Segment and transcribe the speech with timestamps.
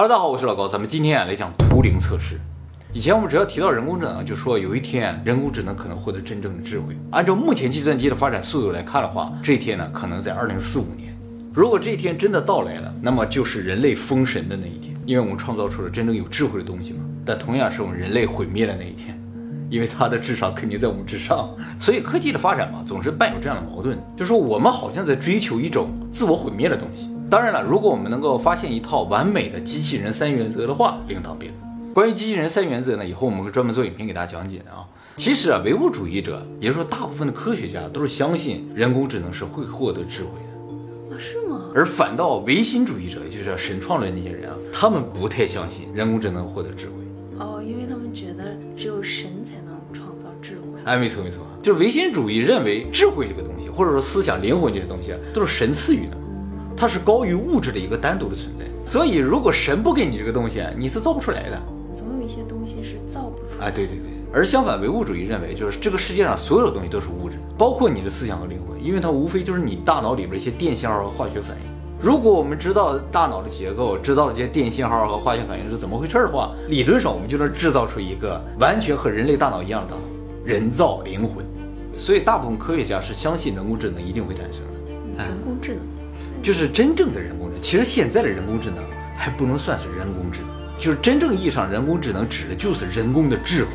[0.00, 2.38] Hello，大家好，我是老高，咱们今天啊来讲图灵测试。
[2.92, 6.96] 以前我们只要提到人工智能，就说有一天人工智能可能获得真正的智慧。
[7.10, 11.12] 按照目前计算机的发展速度来看的话，这一天呢可能在二零四五年。
[11.52, 17.00] 如果这一天真的到来了，那么就是人类封神的那一天，因为我们创造出了真正有智慧的东西嘛。
[17.26, 19.20] 但同样是我们人类毁灭的那一天，
[19.68, 21.50] 因为它的智商肯定在我们之上。
[21.76, 27.10] 所以科技的发展嘛，总是伴有这样的矛盾，就是说我们好像在追求一种自我毁灭的东西。
[27.30, 31.92] 当然了，如果我们能够发现一套完美的机器人三原则的话，另当别论。
[31.92, 34.86] 关于机器人三原则呢，以后我们会专门做影片给大家讲解的啊。
[35.16, 41.18] 其实啊，唯物主义者，也就是说大部分的科学家都是相信人工智能是会获得智慧的啊？
[41.18, 41.70] 是吗？
[41.74, 46.92] 而反倒唯心主义者，也就是神创论那些人啊，他们不太相信人工智能获得智慧。
[47.38, 50.80] 哦，因为他们觉得只有神才能创造智慧。
[50.84, 56.16] 哎，没错没错，就是唯心主义认为智慧这个东西，或者说思想、灵魂这些东西，都是神赐予的。
[56.78, 61.60] 它是高于物质的一个单独的存在，所以如果神不给你这个东西，你是造不出来的。
[61.94, 63.66] 总有一些东西是造不出来。
[63.66, 64.04] 哎，对对对。
[64.32, 71.68] 而相反，唯物主义认为，就是这个世界上所有的东西都是物质，包括你的思想和灵魂，因为它无非就是你大脑里边一些电信号和化学反应。
[72.00, 80.02] 如果我们知道大脑的结构，知道了这些电信号和化学反应是怎么回事的话，理论上我们就能制造出一个完全和人类大脑一样的大脑，
[80.44, 81.44] 人造灵魂。
[81.96, 85.24] 所以，大部分科学家是相信人工智能一定会诞生的。
[85.24, 85.97] 人工智能。
[86.42, 88.78] 就是真正的人工智能，其实现在的人工智能
[89.16, 90.50] 还不能算是人工智能，
[90.80, 93.70] 就是真正意义上人工智能指的就是人工的智慧，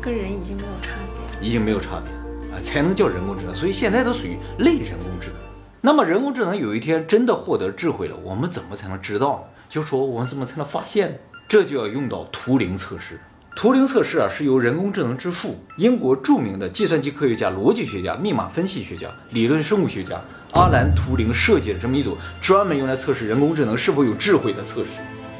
[0.00, 0.90] 跟人已经没有差
[1.38, 3.54] 别，已经没有差别啊，才能叫人工智能。
[3.54, 5.36] 所以现在都属于类人工智能。
[5.80, 9.50] 那么人工智能有一天真的获得智慧了，我们怎么才能知道呢？
[9.68, 11.16] 就说我们怎么才能发现呢？
[11.48, 13.20] 这就要用到图灵测试。
[13.54, 20.20] 图灵测试啊，是由人工智能之父、英国著名的计算机科学家、逻辑学家、密码分析学家、理论生物学家。
[20.52, 24.90] 阿兰·图灵设计了这么一组专门用来测试人工智能是否有智慧的测试。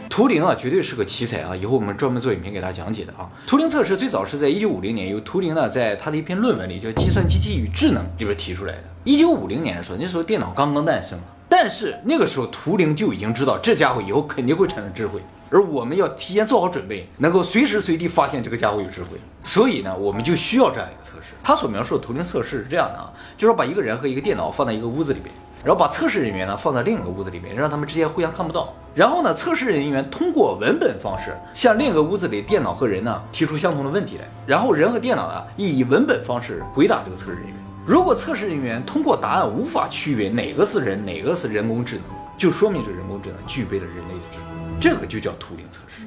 [0.08, 1.54] 图灵啊，绝对是个奇才啊！
[1.54, 3.28] 以后我们专门做影片给大家讲解的啊。
[3.46, 8.84] 图灵测试最早是在一九五零年由图灵呢在他的一篇论文里叫《计算机器与智能》里边提出来的。
[9.04, 11.18] 一九五零年的时候，那时候电脑刚刚诞生，
[11.50, 15.20] 但是那个时候图灵就已经知道这家伙以后肯定会产生智慧。
[15.50, 19.18] 而我们要提前做好准备，能够随时随地发现这个家伙有智慧。
[19.42, 21.34] 所以呢，我们就需要这样一个测试。
[21.42, 25.32] 他所描述的图灵测试是这样的啊，就是把一个人和一个电脑放在一个屋子里边，
[25.64, 28.74] 然后把测试人员呢放在另一个屋子里边，让他们之间互相看不到。
[28.94, 37.54] 然后呢，测试人员通过文本方式向另一个屋子里电脑和人呢提出相同的问题来，然后人和电脑呢以文本方式回答这个测试人员。
[37.86, 42.04] 如果测试人员通过答案无法区别哪个是人，哪个是人工智能，
[42.36, 44.45] 就说明这人工智能具备了人类的智能。
[44.80, 46.02] 这个就叫图灵测试。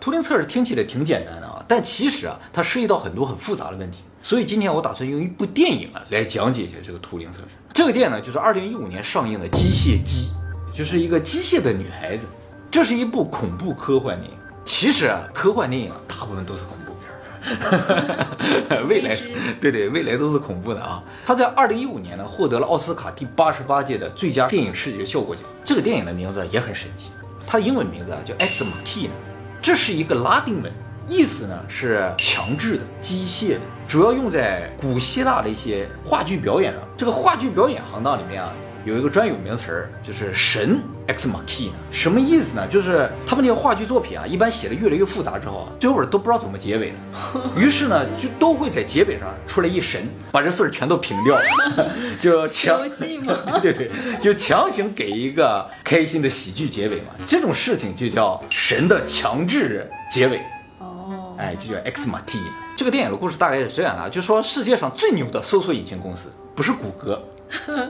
[0.00, 4.02] 图灵测试听起来挺简单的啊，但其实啊，它涉及到很多很复杂的问题。
[4.22, 7.44] 所以今天我打算用一部电影啊来讲解一下这个图灵测试。
[7.72, 10.30] 这个电影呢，就是二零一五年上映的《机械姬》，
[10.76, 12.26] 就是一个机械的女孩子。
[12.70, 14.36] 这是一部恐怖科幻电影。
[14.64, 18.84] 其实啊，科幻电影啊，大部分都是恐怖片。
[18.88, 19.16] 未来，
[19.60, 21.02] 对对，未来都是恐怖的啊。
[21.26, 25.44] 他在二零一五年呢，获得了奥斯卡第八十八届的最佳电影视觉效果奖。
[25.64, 27.10] 这个电影的名字也很神奇。
[27.46, 29.10] 它的英文名字啊叫 Ex Machina，
[29.62, 30.72] 这是一个拉丁文，
[31.08, 36.82] 意思呢是强制的、机械的，主要用在古希腊的一些话剧表演上。
[36.96, 38.52] 这个话剧表演行当里面啊。
[38.84, 42.66] 有一个专有名词儿，就是神 ex machina，什么意思呢？
[42.66, 47.52] 就是他们那些话剧作品啊，一般写的越来越复杂之后啊，最后都不知道怎么结尾了。
[47.56, 51.38] 于是呢，就都会在结尾上出来一神，把这事儿全都平掉，
[52.20, 52.78] 就强
[53.60, 57.08] 对对对，就强行给一个开心的喜剧结尾嘛。
[57.26, 60.40] 这种事情就叫神的强制结尾。
[60.78, 62.48] 哦，哎，就叫 ex machina。
[62.76, 67.22] 这个电影的故事大概是这样啊，就说世界上最牛的搜索引擎公司不是谷歌。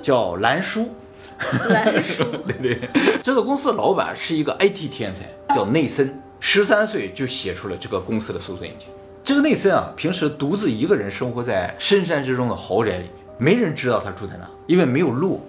[0.03, 0.95] 叫蓝书，
[2.47, 2.89] 对对，
[3.23, 5.25] 这个公司的老板是一个 IT 天才，
[5.55, 8.89] 叫内森，十三岁就写出了这个公司的搜索引擎。
[9.23, 15.41] 这个内森啊，平时独自一个人生活在深山之中的豪宅里面，没人知道他住在哪，因为没有路，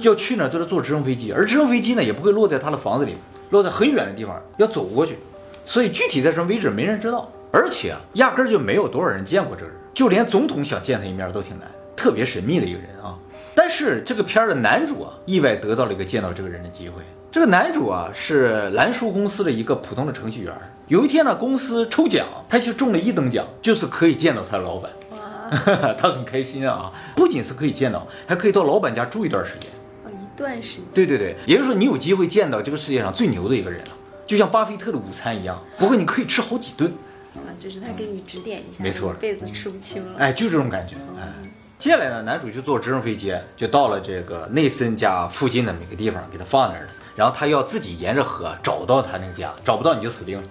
[0.00, 3.14] 要去哪都是坐直升飞机，而直升飞机呢也不会落在他的房子里，
[3.50, 5.16] 落在很远的地方，要走过去，
[5.64, 13.16] 所以具体在什么位置没人知道，而且啊，压根就没有多少人见过这个人，就连总统想见他一面都挺难，特别神秘的一个人啊。
[13.54, 17.02] 但是这个片儿的男主啊，意外得到了一个见到这个人的机会。
[17.32, 20.52] 这个男主啊，是蓝叔公司的一个普通的程序员。
[20.88, 24.90] 有一天呢，公司抽奖，他就中了一等奖，就是可以见到他的老板。
[25.10, 26.92] 哇， 他很开心啊！
[27.14, 29.70] 不仅是可以见到，还可以到老板家住一段时间。
[30.04, 30.86] 哦，一段时间。
[30.92, 33.90] 对对对，也就是说，你有机会见到这个世界上最牛的一个人了，
[34.26, 35.56] 就像巴菲特的午餐一样。
[35.78, 36.92] 不过你可以吃好几顿。
[37.34, 38.82] 啊，就是他给你指点一下。
[38.82, 40.18] 没错，一辈子吃不清了。
[40.18, 40.96] 哎，就这种感觉。
[41.16, 41.32] 哎。
[41.80, 46.90] 接下来呢，男主就坐直升飞机，就到了这个内森家附近的每个地方，给他放那儿了。
[47.16, 50.44] 然后他要自己沿着河找到他那个家，找不到你就死定了，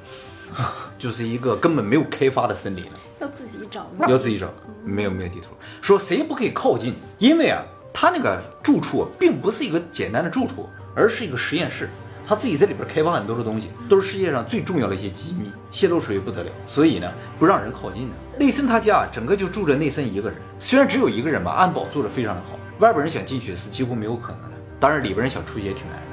[0.98, 2.92] 就是一个根本没有开发的森林了。
[3.20, 4.08] 要自己找吗？
[4.10, 4.52] 要自己找，
[4.84, 5.50] 没有没有地图。
[5.84, 7.62] 说谁也不可以靠近，因为啊，
[7.94, 11.88] 他那个住处并不是一个简单的住处，而是一个实验室。
[12.30, 16.52] 他自己在里边开发很多的东西，都是世界上最重要的一些机密，泄露出去不得了。
[16.68, 18.14] 所以呢，不让人靠近的。
[18.38, 24.52] 内森他家整个就住着内森一个人，虽然只有一个人吧，安保做得非常的好，外边人想进去是几乎没有可能的。
[24.80, 26.06] 当然里边人想出去也挺难的。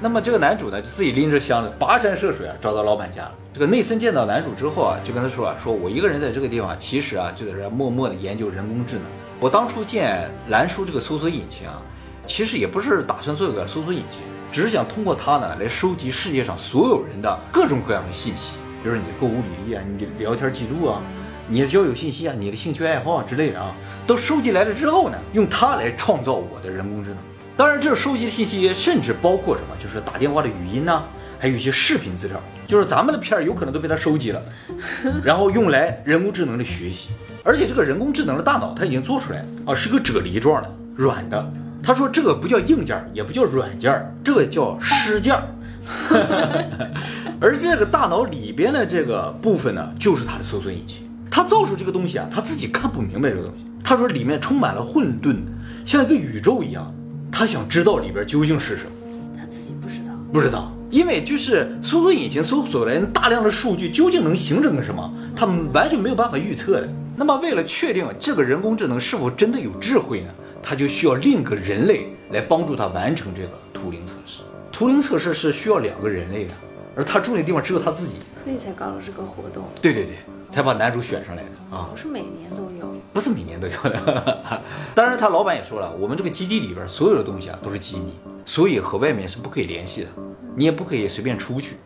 [0.00, 3.34] 那么这个男主呢，就自己拎着箱子跋山涉水啊，找到老板家了。
[3.52, 9.06] 这个内森见到男主之后啊，就跟他说啊，说我一个人在这个地方，其实啊就在这默默的研究人工智能。
[9.40, 11.82] 我当初建蓝叔这个搜索引擎啊，
[12.26, 14.20] 其实也不是打算做一个搜索引擎。
[14.54, 21.00] 只是想通过它呢来收集世界上所有人的各种各样的信息，比如说你的购物履历啊、你的聊天记录啊、
[21.48, 23.74] 你的交友信息啊、你的兴趣爱好啊之类的啊，
[24.06, 27.18] 都收集来了之后呢，用它来创造我的人工智能。
[27.56, 31.02] 当然，这收集的信息甚至包括什么，就是打电话的语音呐，
[31.40, 34.40] 还有一些视频资料，就是咱们的片儿有可能都被它收集了，
[35.24, 37.10] 然后用来人工智能的学习。
[37.42, 41.52] 而且这个人工智能的大脑它已经做出来了啊，是个啫喱状的，软的。
[41.84, 43.92] 他说这个不叫硬件，也不叫软件，
[44.24, 45.36] 这个叫湿件。
[47.38, 51.06] 而这个大脑里边的这个部分呢，就是他的搜索引擎。
[51.30, 53.66] 他造出这个东西啊，他自己看不明白这个东西。
[53.84, 55.36] 他说里面充满了混沌，
[55.84, 56.90] 像一个宇宙一样。
[57.30, 58.90] 他想知道里边究竟是什么，
[59.36, 66.88] 他自己不知道，不知道，因为就是搜索引擎搜索来大量的数据，究竟能形成个什么，他们完全没有办法预测的。
[67.16, 70.28] 那么为了确定这个人工智能是否真的有智慧呢？
[70.66, 74.40] 他就需要另一个人类来帮助他完成这个图灵测试。
[74.72, 76.54] 图灵测试是需要两个人类的，
[76.96, 79.62] 而他住那地方只有他自己，所以才搞了这个活动。
[79.82, 80.14] 对对对，
[80.50, 81.90] 才把男主选上来的啊。
[81.92, 84.62] 不是每年都有，不是每年都有的。
[84.96, 88.14] 当然，他老板也说了，我们这个基地里边所有的东西啊都是机密，
[88.46, 90.08] 所以和外面是不可以联系的，
[90.56, 91.76] 你也不可以随便出去。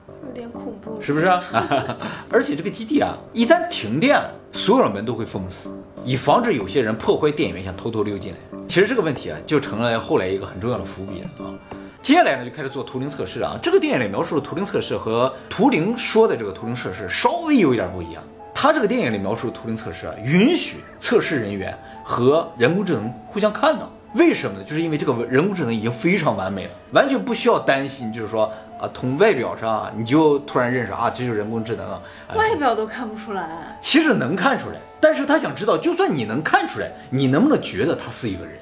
[0.80, 1.42] 怖，是不是啊？
[2.30, 5.70] 而且这个基地啊，一旦停电了，所有的门都会封死，
[6.04, 8.38] 以防止有些人破坏电源想偷偷溜进来。
[8.66, 11.54] 其实这个问题啊，就成了后来一个很重要的伏笔了啊。
[12.00, 13.58] 接下来呢，就开始做图灵测试啊。
[13.62, 18.22] 这个电影里描述的图灵测试和图灵说的这个图灵测试稍微有一点不一样。
[18.54, 23.90] 他这个电影里描述的图灵测试啊，允许测试人员和人工智能互相看到。
[24.14, 24.64] 为什么呢？
[24.64, 32.00] 就是因为这个人工智能已经非常完美了，完全不需要担心，就是说啊，从外表上你就突然认识啊，这就是人工智能啊。
[32.34, 38.54] 外表都看不出来，其实能看出来，但是他想知道，就算你能看出来，你能不能觉得他是一个人？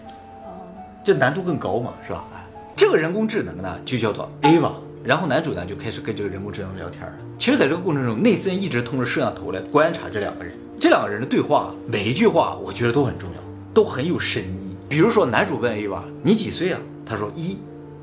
[0.44, 0.64] 哦，
[1.04, 2.24] 这难度更高嘛，是吧？
[2.34, 2.40] 哎，
[2.74, 4.72] 这个人工智能呢，就叫做 Ava。
[5.04, 7.12] 然后男主呢就开始跟这个人工智能聊天了。
[7.38, 13.36] 其实，在这个过程中，内森一直通过摄像头来观察这两个人，这两个人的对话，每一句话，我觉得都很重要，
[13.72, 14.76] 都很有深意。
[14.88, 17.56] 比如说，男主问 A 娃：“你几岁啊？”他说：“一。”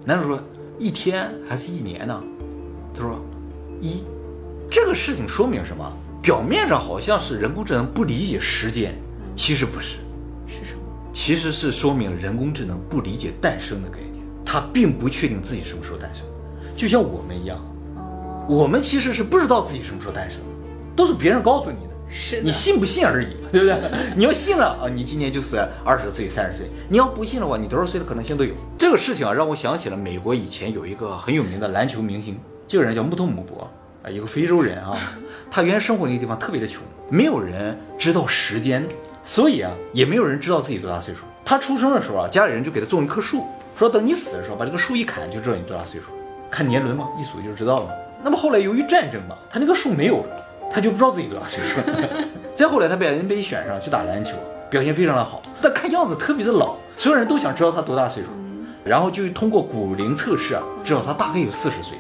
[0.06, 0.40] 男主说
[0.80, 2.24] ：“一天还是一年呢？”
[2.94, 3.20] 他说
[3.82, 4.04] ：“一。”
[4.72, 5.86] 这个事情说明什么？
[6.22, 8.96] 表面上好像是人工智能不理解时间，
[9.36, 10.00] 其实不是。
[10.48, 10.80] 是什么？
[11.12, 16.26] 其实是说明人工智能不理解诞生的概念，它并不确定自己什么时候诞生，
[16.76, 17.58] 就像我们一样。
[17.98, 18.46] 哦。
[18.50, 20.48] 我们其实是不知道自己什么时候诞生的，
[20.96, 21.93] 都是别人告诉你的。
[22.14, 23.76] 是你信不信而已，对不对？
[24.16, 28.54] 你要信了啊，你今年就是二十岁、三十岁；你要不信的话，你多少岁的可能性都有。
[28.78, 33.68] 这个事情啊，让我想起了美国以前有一个很有名的篮球明星，这个人叫穆托姆博
[34.04, 34.96] 啊，一个非洲人啊。
[35.50, 38.88] 他原来生活那个地方特别的穷，没有人知道时间，
[39.24, 41.22] 所以啊，也没有人知道自己多大岁数。
[41.44, 43.46] 他出生的时候啊，家里人就给他种一棵树，
[43.78, 46.08] 说等你死的时候，把这个树一砍，就知道你多大岁数，
[46.50, 47.90] 看年轮嘛，一数就知道了。
[48.24, 50.43] 那么后来由于战争嘛，他那个树没有了。
[50.74, 51.80] 他就不知道自己多大岁数。
[52.56, 54.36] 再后来，他被 NBA 选上去打篮球，
[54.70, 58.30] 表现非常的好，但看样子特别的老，所有人都想知道他多大岁数。
[58.84, 61.98] 然后就通过骨龄测试啊，知道他大概有四十岁。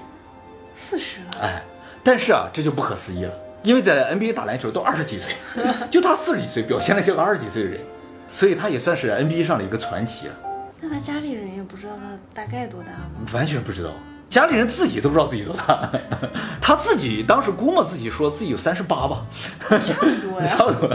[0.75, 1.39] 四十了？
[1.41, 1.63] 哎，
[2.03, 3.31] 但是啊，这就不可思议了，
[3.63, 5.33] 因为在 NBA 打篮球都二十几岁，
[5.89, 7.79] 就他四十几岁，表现的像个二十几岁的人，
[8.27, 10.33] 所以他也算是 NBA 上的一个传奇了。
[10.81, 13.31] 那他家里人也不知道他大概多大吗？
[13.33, 13.91] 完全不知道。
[14.33, 15.87] 家里人自己都不知道自己多大，
[16.59, 19.23] 他自己当时估摸自己说自己有三十八吧，
[19.69, 20.89] 差不多呀， 差不多。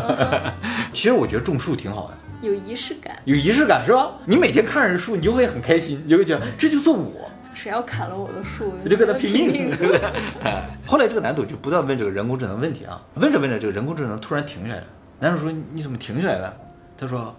[0.93, 4.11] 其实我觉得种树挺好的，有仪式感，有仪式感是吧？
[4.25, 7.31] 你每天看着树，你就会很开心，你就会觉得这就是我。
[7.55, 10.01] 谁要砍了我的树，我就跟他拼命，对不对？
[10.85, 14.87] 后来这个男主就不断问这个人工智能问题啊，问着问着，这个人工智能突然停下来了。
[15.21, 16.53] 男主说：“你怎么停下来了？”
[16.99, 17.33] 他说：“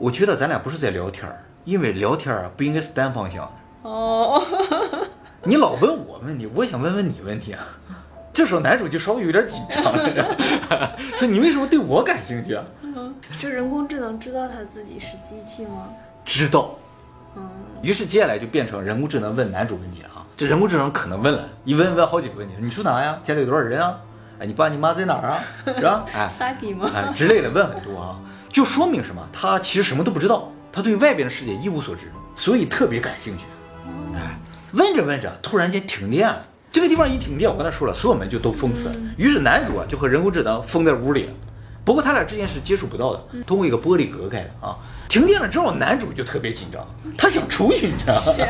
[0.00, 3.52] 我觉得咱俩不是在聊天儿，因为聊天啊不应该是单方向的。”
[3.90, 4.42] 哦。
[5.46, 7.64] 你老问我问题，我也想问问你问题啊。
[8.32, 10.36] 这时候男主就稍微有点紧张了，
[11.16, 12.64] 说你为什么对我感兴趣啊？
[13.38, 15.88] 这人工智能知道他自己是机器吗？
[16.24, 16.74] 知道。
[17.36, 17.48] 嗯。
[17.80, 20.26] 于是接下来就变成人工智能问男主问题了啊。
[20.36, 23.16] 这人工智能可能问了，一问问好几个问题，你住哪呀？
[23.22, 23.98] 家里有多少人啊？
[24.40, 25.40] 哎，你爸你妈在哪儿啊？
[25.64, 26.04] 是吧？
[26.12, 26.90] 哎 Sagi 吗？
[26.92, 29.26] 哎之类的问很多啊，就说明什么？
[29.32, 33.46] 他其实什么都不知道，他对外边的世界一无所知，所以特别感兴趣。
[34.14, 34.38] 哎，
[34.76, 36.46] 问着问着，突然间停电了。
[36.70, 38.96] 这个地方一停电，我刚才说了，所有门就都封死了。
[39.16, 41.32] 于是男主啊就和人工智能封在屋里了。
[41.82, 44.76] 不过他俩之间是接触不到的，通过一个玻璃隔开的啊。
[45.08, 48.44] 停电了之后，男主就特别紧张，他想出去，你知道吗？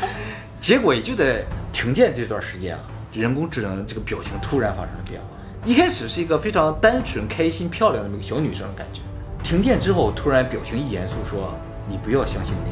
[0.58, 2.80] 结果也就在停电这段时间啊，
[3.12, 5.26] 人工智能这个表情突然发生了变化。
[5.66, 9.02] 一开始是一个非常单纯、开心、漂亮的那么一个小女生的感觉，
[9.42, 11.54] 停电之后突然表情一严肃说
[11.86, 12.70] ：“你不要相信内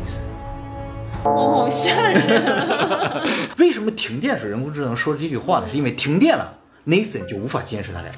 [1.22, 5.66] 好吓人！” 为什么停电时人工智能说这句话呢？
[5.70, 6.52] 是因为停电了
[6.86, 8.10] ，Nathan 就无法监视他俩。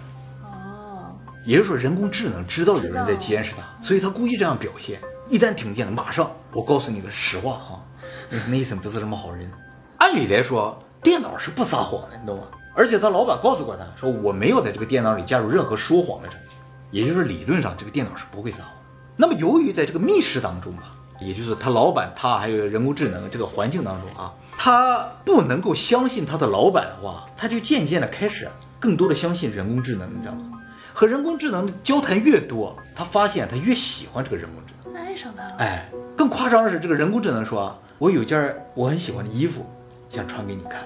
[0.43, 1.15] 哦，
[1.45, 5.01] 也就是说，人工智能知道有人在监视他，所以他故意这样表现。
[5.29, 7.85] 一旦停电了，马上我告诉你个实话哈，
[8.29, 9.51] 那个 Nathan 不是什么好人。
[9.99, 12.45] 按理来说，电脑是不撒谎的，你懂吗？
[12.75, 16.57] 而且他老板告诉过他说，我没有在这个电脑里加入任何说谎的程序，
[16.91, 18.73] 也就是理论上这个电脑是不会撒谎。
[19.17, 20.85] 那么由于在这个密室当中吧，
[21.21, 28.49] 也就是他老板他还有人工智能这个环境当中啊，他不能够相信他的老板的话，他就渐渐的开始
[28.79, 30.61] 更多的相信人工智能，你知道吗？
[30.93, 35.01] 和人工智能交谈越多，他发现他越喜欢这个人工智能。
[35.01, 35.55] 爱上他了。
[35.59, 39.65] 哎，更夸张的是，这个人工智能说：“我有件我很喜欢的衣服，
[40.09, 40.83] 想穿给你看，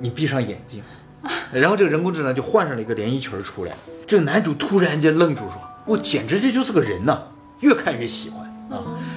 [0.00, 0.82] 你闭上眼睛。
[1.52, 3.72] ”然后这个人工智能就换上了一个连衣裙出来。
[4.06, 7.22] 这个男主突然间愣住，说：“我简直这就是个人呐！”
[7.60, 8.43] 越看越喜欢啊。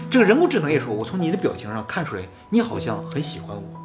[0.10, 3.84] 这个人工智能也说：“我从你的表情上看出来，你好像很喜欢我。”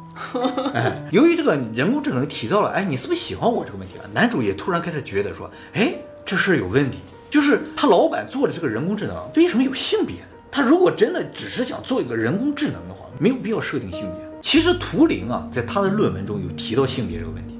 [0.73, 4.05] 哎，由于这个人工智能提到了，哎，你是不是喜欢我这个问题啊？
[4.13, 6.99] 男主也突然开始觉得说，哎，这事儿有问题。
[7.29, 10.17] 就是他老板做的这个人工智能为什么有性别？
[10.51, 14.39] 他如果真的只是想做一个人工智能的话，没有必要设定性别。
[14.39, 17.57] 其实图灵啊，在他的论文中有提到性别这个问题，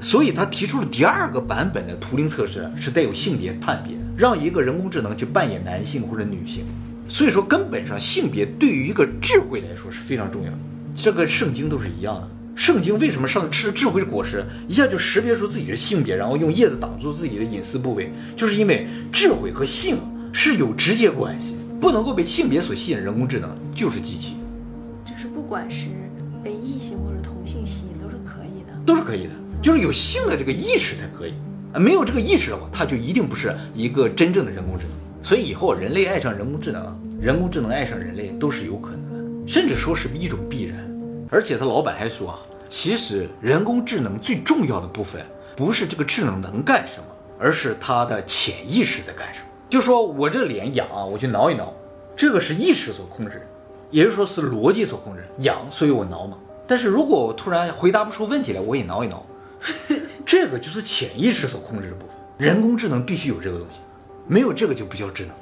[0.00, 6.64] 所以他提出了第二个版本的图灵测试是带有性别判别的，让一个人工智能去扮演男性或者女性。
[7.10, 10.58] 所以说，根本上性别对于一个智慧来说是非常重要的。
[10.94, 12.30] 这个圣经都是一样的。
[12.54, 19.98] 圣经为什么上吃智慧的果实，一下就识别出自己的性别，然后用叶子挡住自己的隐私部位，就是因为智慧和性
[20.32, 22.98] 是有直接关系，不能够被性别所吸引。
[22.98, 24.36] 人工智能就是机器，
[25.04, 25.88] 就是不管是
[26.44, 28.72] 被异性或者同性吸引，都是可以的。
[28.86, 31.32] 都是可以的，就是有性的这个意识才可以。
[31.72, 34.92] 啊，没有这个意识的话，它就一定不是一个真正的人工智能。
[35.22, 40.78] 所以以后人类爱上人工智能，人工智能爱上人类都是有可能的，甚至说是一种必然。
[41.30, 45.24] 而且他老板还说啊，其实人工智能最重要的部分
[45.56, 47.04] 不是这个智能能干什么，
[47.38, 49.46] 而是它的潜意识在干什么。
[49.68, 51.72] 就说我这脸痒啊，我去挠一挠，
[52.16, 53.46] 这个是意识所控制，
[53.90, 56.36] 也就是说是逻辑所控制，痒，所以我挠嘛。
[56.66, 59.24] 但是如果我突然回答不出问题来，我也挠一挠，
[60.24, 62.16] 这个就是潜意识所控制的部分。
[62.38, 63.80] 人工智能必须有这个东西，
[64.26, 65.34] 没有这个就不叫智能，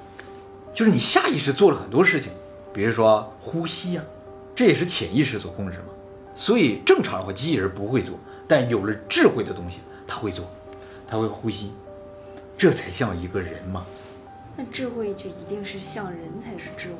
[0.73, 2.33] 就是你下意识做了很多事情，
[2.73, 4.05] 比如说呼吸啊，
[4.55, 5.85] 这也是潜意识所控制嘛。
[6.35, 10.49] 所以正常的话，机器人不会做，但有了智慧的东西，它会做，
[11.09, 11.73] 它会呼吸，
[12.57, 13.85] 这才像一个人嘛。
[14.57, 16.95] 那智慧就一定是像人才是智慧。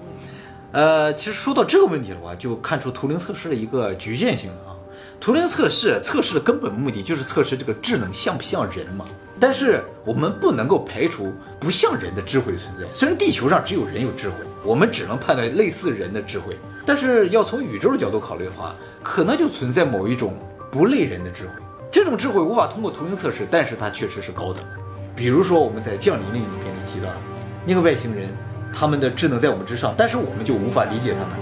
[0.73, 4.77] 呃，其实说到这个问题的话，就看出图灵测试的一个局限性了啊。
[5.21, 9.05] 图灵测试测试的根本目的就是测试这个智能像不像人嘛。
[9.41, 12.85] 但是我们不能够排除不像人的智慧存在。
[12.93, 14.35] 虽然地球上只有人有智慧，
[14.65, 20.37] 我们只能判断类似人的智慧，但是要从宇宙的角度考虑的话，可能就存在某一种
[20.73, 21.53] 不类人的智慧。
[21.91, 24.71] 这种智慧无法通过图灵测试，但是它确实是高等的。
[25.15, 27.09] 比如说我们在《降临》的影片里提到
[27.65, 28.29] 那个外星人，
[28.75, 31.37] 他们的智能在我们之上，但是我们就无法理解他们，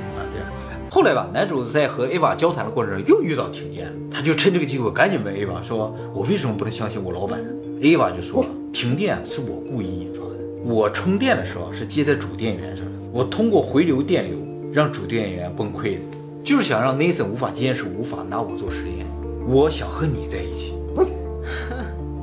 [0.96, 7.50] 后来吧，男主在和 A 娃交谈的过程中又遇到停电了，他就趁这个机会赶紧问 A 娃说：“我为什么不能相信我老板呢
[7.82, 14.38] ？”A 娃就说：“停电是我故意引发的，我充电的时候是接在主电源上的，我通过回流电流
[14.72, 16.00] 让主电源崩溃的，
[16.42, 19.06] 就是想让 Nathan 无法监视，无法拿我做实验。
[19.46, 20.72] 我想和你在一起，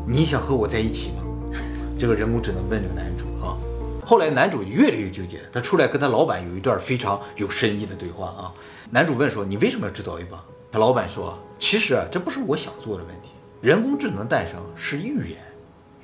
[0.08, 1.18] 你想和我在一起吗？”
[1.96, 3.33] 这个人工智能问这个男主啊。
[4.14, 8.54] 后来男主越来越纠结，他出来跟他老板有一段非常有深意的对话啊。
[8.92, 10.40] 男主问说：“你为什么要制造 A 八？”
[10.72, 13.30] 他老板说：“其实啊，这不是我想做的问题。
[13.60, 15.40] 人工智能诞生是预言，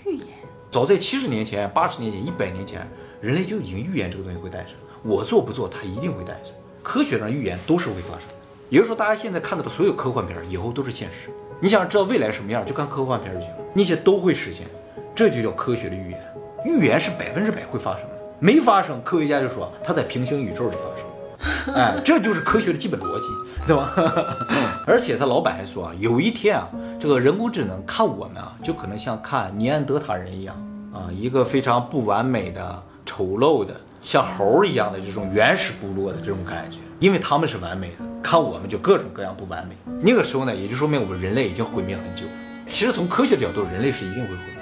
[0.06, 0.25] 预言
[0.72, 2.89] 早在七十年前、八十年前、一百年前，
[3.22, 4.75] 人类就已经预言这个东西会诞生。
[5.04, 6.51] 我做不做，它一定会诞生。
[6.82, 8.34] 科学上预言都是会发生的。
[8.72, 11.30] 也就是说，大家现在看到的所有科幻片儿，以后都是现实。
[11.60, 14.66] 你想知道未来什么样，就看科幻片儿就行了，那些都会实现。
[15.13, 16.20] 这就叫科学的预言。
[16.66, 21.06] 预言是百分之百会发生的，没发生，科学家就说它在平行宇宙里发生。
[21.74, 23.28] 哎，这就是科学的基本逻辑，
[23.66, 23.94] 对吧？
[24.86, 26.68] 而且他老板还说啊，有一天啊，
[27.00, 30.54] 这个人工智能看我们啊，就可能像看尼安德塔人一样
[30.94, 39.75] 啊，一个非常不完美的、丑陋的，像猴儿一样的这种原始部落的这种感觉，因为他们是完美的，看我们就各种各样不完美。
[40.01, 42.25] 那个时候呢，也就说明我们人类已经毁灭很久。
[42.66, 44.59] 其实从科学角度，人类是一定会毁灭。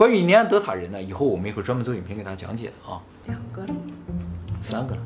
[0.00, 3.02] 关于尼安德塔人呢，以后我们也会专门做影片给大家讲解的啊。
[3.26, 3.78] 两个了，
[4.62, 5.02] 三个了。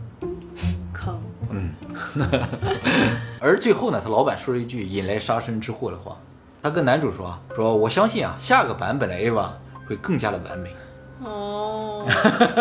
[0.93, 1.21] 坑。
[1.51, 1.73] 嗯，
[3.43, 6.17] 而最后呢，他老板说了一句引来杀身之祸的话，
[6.63, 9.49] 他跟男主说啊，说我相信啊，下个版本的 Ava
[9.89, 10.73] 会更加的完美。
[11.25, 12.07] 哦，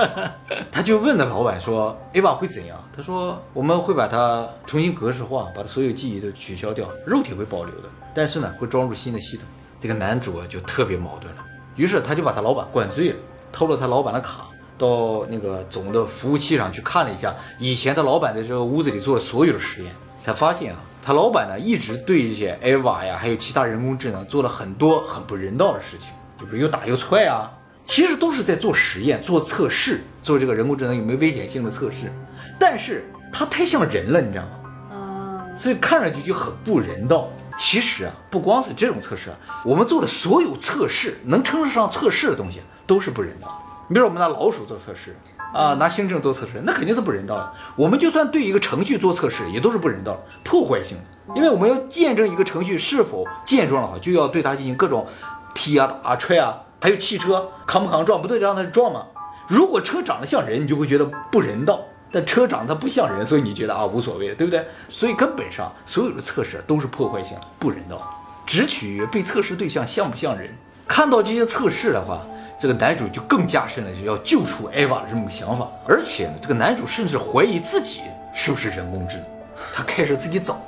[0.73, 2.83] 他就问那老板说，Ava 会怎样？
[2.97, 9.45] 他说我们会把它重新格式化，把它所有记忆都取消掉，肉体会保留的，但是呢，会装入新的系统。
[9.79, 11.41] 这个男主啊就特别矛盾了。
[11.75, 13.15] 于是他就把他老板灌醉了，
[13.51, 27.51] 偷了他老板的卡，到那个总的服务器上去看了一下以前他老板在这个屋子里做的所有的实验，才发现啊，他老板呢一直对这些 Ava 呀，还有其他人工智能做了很多很不人道的事情，就比如又打又踹啊，
[27.83, 32.11] 其实都是在做实验、做测试、做这个人工智能有没有危险性的测试，
[32.59, 34.95] 但是他太像人了，你知道吗？
[34.95, 37.27] 啊，所以看上去就很不人道。
[37.57, 43.53] 其实啊，不光是这种测试啊，我们做的所有测试能称得上测试的东西都是不人道的。
[43.87, 45.15] 你比如我们拿老鼠做测试
[45.53, 47.53] 啊，拿星星做测试，那肯定是不人道的。
[47.75, 51.03] 我们就算对一个程序做测试，也都是不人道、破坏性的。
[51.35, 55.05] 因为我们要验证一个程序是否健壮的话，就要对它进行各种
[55.53, 59.05] 踢啊、打啊、踹啊，还有汽车扛不扛撞，不对，让它撞吗？
[59.47, 61.81] 如果车长得像人，你就会觉得不人道。
[62.13, 64.63] 但车长得不像人，所以你觉得啊无所谓，对不对？
[64.87, 68.03] 所以根本上所有的测试都是破坏性、不人道的，
[68.45, 70.55] 只取决于被测试对象像不像人。
[70.87, 72.21] 看到这些测试的话，
[72.59, 75.67] 这个男主就更加深了就要救出艾娃的这么个想法。
[75.87, 78.01] 而且呢，这个男主甚至怀疑自己
[78.31, 79.25] 是不是人工智能，
[79.73, 80.61] 他开始自己找，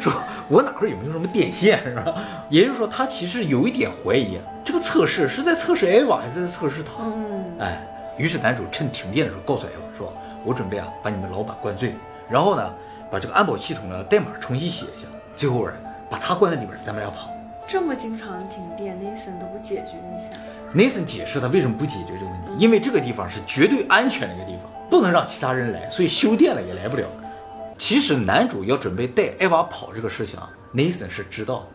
[0.00, 0.12] 说
[0.48, 2.12] 我哪块有没有什么电线，是吧？
[2.48, 7.04] 也就是说，他其实有一点怀疑啊，这个测试是在测试艾娃，还是在测试他？
[7.04, 7.86] 嗯，哎，
[8.18, 10.12] 于是男主趁停电的时候告诉艾娃说。
[10.44, 11.94] 我准备啊，把你们老板灌醉，
[12.28, 12.74] 然后呢，
[13.10, 15.72] 把这个安保系统的代码重新写一下，最后啊，
[16.10, 17.30] 把他关在里边，咱们俩跑。
[17.66, 20.36] 这么经常停电，Nathan 都不解决一下
[20.74, 27.06] ？Nathan 解释他为什么不解决这个问题，因为这个地方是绝对安全的一个地方，不能让其他人来，所以修电了也来不了。
[27.78, 31.66] 其实男主要准备带艾娃跑这个事情啊，Nathan 是知道的。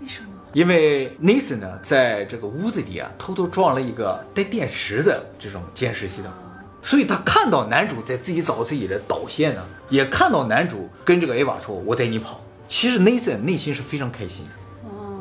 [0.00, 0.28] 为什么？
[0.52, 6.30] 因为 Nathan 呢，在这个屋子里啊，偷偷装了一个带电池的这种监视系统。
[6.84, 14.44] 所以他看到男主在自己找自己的导线呢，也看到男主跟这个 A 娃说：“我带你跑。”其实 Nathan 内心是非常开心。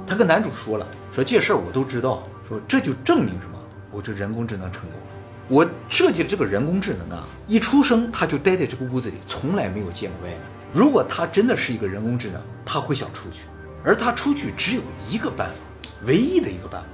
[0.05, 2.21] 他跟男主说了：“说这事儿我都知道。
[2.49, 3.57] 说这就证明什么？
[3.91, 5.07] 我这人工智能成功了。
[5.47, 10.41] 我设计这个人工智能啊，一出生他就待在这个屋子里，从来没有见过外面。
[10.73, 13.45] 如果他真的是一个人工智能，他会想出去，
[13.85, 16.87] 而他出去只有一个办法，唯一的一个办法，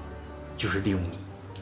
[0.56, 1.18] 就是利用你。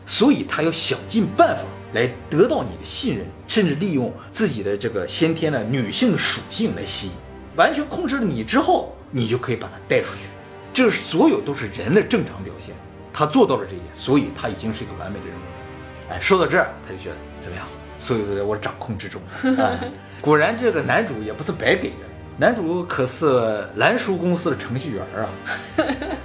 [0.05, 1.63] 所以他要想尽办法。”
[1.97, 7.13] 来得到你的信任，甚至利用自己的这个先天的女性的属性来吸引，
[7.55, 10.27] 完全控制了你之后，你就可以把它带出去。
[10.71, 12.75] 这所有都是人的正常表现。
[13.11, 16.11] 他做到了这一点，所以他已经是一个完美的人物。
[16.11, 17.65] 哎，说到这儿，他就觉得怎么样？
[17.99, 19.19] 所有都在我掌控之中。
[19.57, 19.89] 哎，
[20.21, 22.05] 果然这个男主也不是白给的，
[22.37, 25.25] 男主可是蓝叔公司的程序员啊。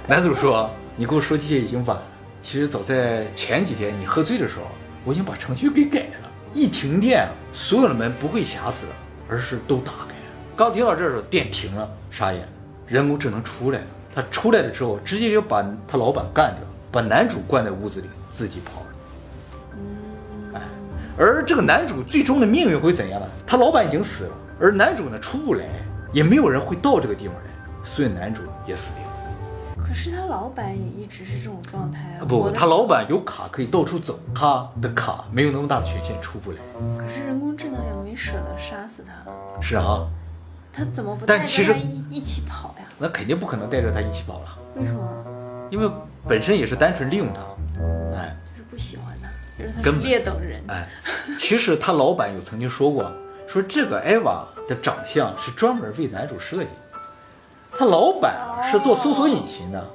[0.05, 2.03] 男主说：“你给我说这些已经晚了。
[2.39, 4.67] 其实早在前几天你喝醉的时候。”
[5.03, 8.85] 我已经把程序给改了，一停电，所有的门不会卡死，
[9.29, 10.31] 而是都打开了。
[10.55, 12.47] 刚听到这时候，电停了，傻眼，
[12.87, 13.85] 人工智能出来了。
[14.15, 16.61] 他出来了之后，直接就把他老板干掉，
[16.91, 18.87] 把男主关在屋子里，自己跑了。
[20.53, 20.61] 哎，
[21.17, 23.27] 而这个男主最终的命运会怎样呢？
[23.45, 25.65] 他老板已经死了，而男主呢出不来，
[26.11, 27.49] 也没有人会到这个地方来，
[27.83, 29.12] 所以男主也死定了。
[29.93, 32.25] 可是他老板也一直是这种状态啊！
[32.27, 36.57] 不，他老板有卡可以到处走，他的卡没有那么大的权限，出不来。
[36.97, 39.61] 可是人工智能也没舍得杀死他。
[39.61, 40.07] 是啊，
[40.73, 42.85] 他怎么不带着他一一起跑呀？
[42.97, 44.57] 那肯定不可能带着他一起跑了。
[44.73, 45.07] 为什么？
[45.69, 45.87] 因为
[46.27, 47.41] 本身也是单纯利用他，
[48.17, 49.29] 哎，就是不喜欢他，
[49.59, 50.59] 就是他是劣等人。
[50.69, 50.89] 哎，
[51.37, 53.11] 其实他老板有曾经说过，
[53.47, 56.71] 说这个艾娃的长相是专门为男主设计。
[57.77, 59.85] 他老板是做搜索引擎的，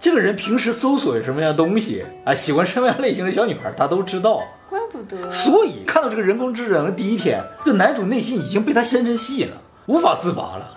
[0.00, 4.42] 这个人平时搜索什么样东西啊，喜欢什么样类型的小女孩，他都知道。
[4.68, 5.30] 怪不得。
[5.30, 10.74] 所以看到这个人工智能的第一天，这个男主内心已经被他深深吸引了，无法自拔了。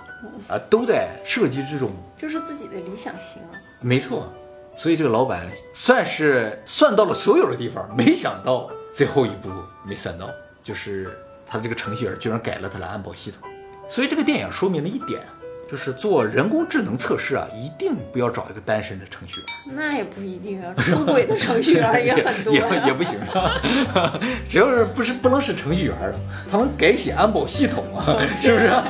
[0.47, 3.57] 啊，都在设计之中，就是自己的理想型啊。
[3.79, 4.31] 没错，
[4.75, 9.49] 所以这个老板算是算到了所有的地方，没想到最后一步
[9.83, 10.29] 没算到，
[10.61, 13.49] 就是他的这个程序员居然改了他的安保系统。
[13.87, 15.21] 所以这个电影说明了一点，
[15.71, 19.77] 就是做人工智能测试啊，一定不要找一个单身的程序员。
[19.77, 22.87] 那也不一定啊，出轨的程序员 也很多也呀。
[22.87, 24.19] 也不行是吧？
[24.49, 26.11] 只要是不是不能是程序员啊，
[26.51, 28.65] 他能改写安保系统啊，是不是？
[28.65, 28.83] 啊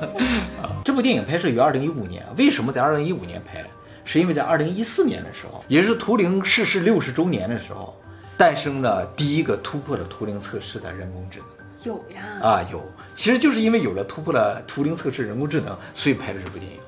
[0.82, 3.62] 这部电影拍摄于二零一五年，为什么在二零一五年拍？
[4.06, 7.94] 是因为在二零一四年的时候，也是图灵逝世六十周年的时候，
[8.38, 11.48] 诞生了第一个突破了图灵测试的人工智能。
[11.84, 12.82] 有呀，啊，有，
[13.18, 16.78] 其实就是因为有了突破了图灵测试人工智能，所以拍了这部电影。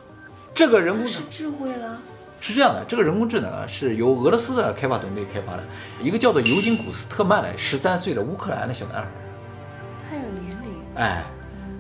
[0.55, 1.99] 这个人工智是智慧了。
[2.41, 5.65] 是这样的，这个人工智能啊是由俄罗斯的开发团队开发的，
[6.01, 9.09] 一个叫做尤金古斯特曼的十三岁的乌克兰的小男孩。
[10.09, 11.25] 他有年龄，哎，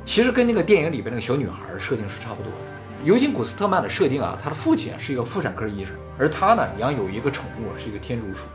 [0.04, 3.04] 其实跟那个电影里边那个小女孩设定是差不多的。
[3.04, 8.46] 尤金古斯特曼的设定啊，他的父亲是一个妇产科医生，而他呢养有一个宠物是一个天竺鼠。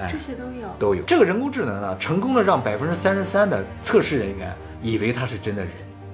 [0.00, 0.68] 哎这些都有。
[0.78, 1.02] 都有。
[1.02, 5.72] 这个人工智能呢，成功的让百分之三十三的测试人员以为他是真的人。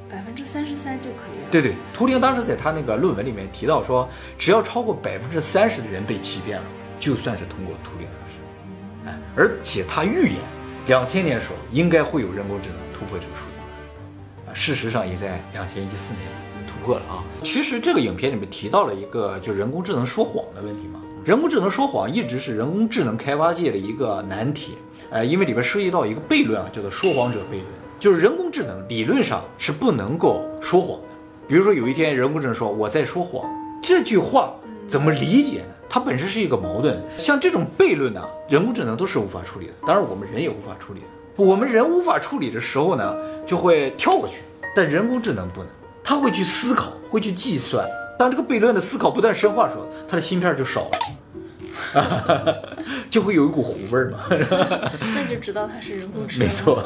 [0.09, 1.49] 百分之三十三就可以了。
[1.51, 6.65] 对对，图灵当时在他那个论文里面提到说，只要超过百分之三十的人被欺骗了，
[6.99, 9.09] 就算是通过图灵测试。
[9.09, 10.39] 哎，而且他预言
[10.87, 14.49] 两千年的时候应该会有人工智能突破这个数字。
[14.49, 16.23] 啊，事实上也在两千一四年
[16.67, 17.23] 突破了啊。
[17.43, 21.01] 其实这个影片里面提到了一个就人工智能说谎的问题嘛。
[21.27, 24.75] 人工智能说谎一直是人工智能开发界的一个难题，
[25.11, 27.65] 呃，因为里边涉及到一个悖论啊，叫做说谎者悖论，
[27.99, 31.09] 就是人工智能理论上是不能够说谎的。
[31.49, 33.45] 比如说有一天人工智能说我在说谎，
[33.83, 34.55] 这句话
[34.87, 35.75] 怎么理解呢？
[35.89, 41.07] 它本身是一个矛盾，像这种悖论呢，人工智能都是无法处理的，当然我们人也无法处理的。
[41.35, 44.43] 我们人无法处理的时候呢，就会跳过去，
[44.77, 45.69] 但人工智能不能，
[46.05, 47.85] 它会去思考，会去计算。
[48.19, 50.89] 当这个悖论的思考不断深化的时候，它的芯片就少
[51.95, 52.77] 了，
[53.11, 54.19] 就会有一股糊味儿嘛。
[55.15, 56.47] 那就知道它是人工智能。
[56.47, 56.53] 没。
[56.53, 56.83] 错，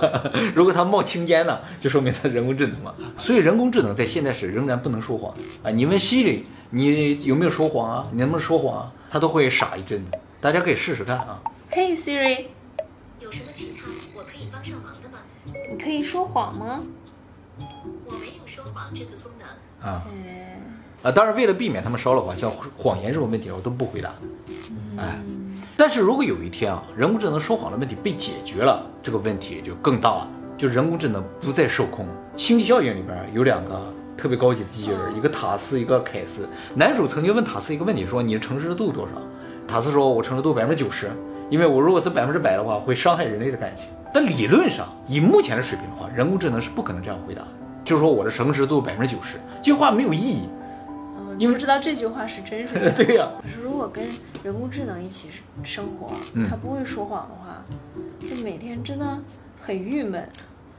[0.55, 2.95] 如果它冒青烟了，就说明它人工智能嘛。
[3.17, 5.71] 所以人工智能在现在是仍然不能说谎啊。
[5.71, 8.07] 你问 Siri，你有没有说谎啊？
[8.13, 8.93] 你能不能说谎啊？
[9.11, 10.13] 它都会傻一阵子。
[10.41, 11.41] 大家可以试试看啊。
[11.71, 12.47] 嘿、Siri，
[13.19, 15.19] 有什么其他我可以帮上忙的吗？
[15.71, 16.81] 你可以说谎吗？
[18.07, 19.47] 我没有说谎这个功能。
[19.89, 20.61] 啊哎，
[21.03, 21.11] 啊！
[21.11, 24.17] 当然，为了避免他们烧了谎，像谎言这种问题，我都不回答的。
[24.99, 25.19] 哎，
[25.77, 32.07] 但是如果有一天啊，人工智能说谎的问题被解决了，这个问题就更大了，就人工智能不再受控。
[32.37, 33.81] 星际效应里边有两个
[34.15, 36.47] 特别高级的机器人，一个塔斯，一个凯斯。
[36.75, 39.13] 男主曾经问塔斯一个问题，说你的诚实度多少？
[39.67, 41.11] 塔斯说，我诚实度百分之九十，
[41.49, 43.87] 因为我如果是百分之百的话，会伤害人类的感情。
[44.13, 47.49] 但理论上，以目前的水平的话，人工智能是不可能这样回答的。
[47.83, 50.49] 就是说我的诚实度百分之九十，这句话没有意义。
[51.41, 52.93] 嗯，你们知道这句话是真是的。
[52.93, 54.05] 对呀、可是如果跟
[54.45, 55.29] 人工智能一起
[55.65, 57.65] 生活，嗯它不会说谎的话，
[58.21, 59.19] 就每天真的
[59.61, 60.29] 很郁闷，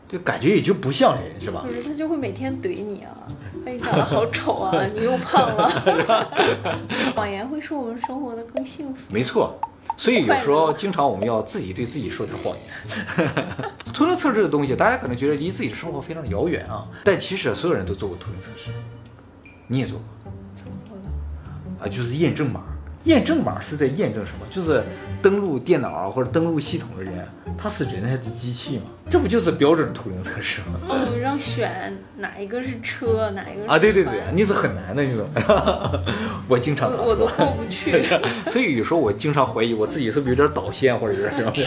[0.07, 1.73] 就感觉也就不像人，是吧就？
[1.73, 3.09] 是它就会每天怼你啊，
[3.65, 5.67] 哎，你长得好丑啊， 你又胖了。
[7.15, 8.99] 谎言会使我们生活的更幸福。
[9.09, 9.59] 没错，
[9.97, 13.25] 所以有时候经常我们要自己对自己说点谎言。
[13.93, 18.71] 图灵测试的东西，大家可能觉得离自己的生活非常遥远啊，但其实所有人都做过图灵测试，
[19.67, 20.05] 你也做过？
[21.81, 22.61] 啊，就是验证码。
[23.05, 24.45] 验证码是在验证什么？
[24.51, 24.83] 就是
[25.23, 28.83] 登录电脑啊或者登录系统的人，他是人还是机器嘛？
[29.09, 30.79] 这不就是标准的图灵测试吗？
[30.87, 35.27] 哦，让选哪一个是车，哪一个是啊，对对对，船你是很难的，你懂？
[36.47, 38.03] 我经常打我我都，过不去。
[38.47, 41.51] 所以有时候我经常怀疑我自己是不是有点导线或者有点什么。